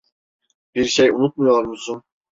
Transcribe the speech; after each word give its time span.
Bir 0.75 0.85
şey 0.85 1.09
unutmuyor 1.09 1.63
musun? 1.63 2.03